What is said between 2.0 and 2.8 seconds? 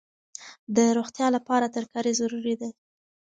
ضروري ده.